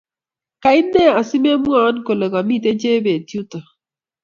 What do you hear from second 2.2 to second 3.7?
kamiten Chebet yuto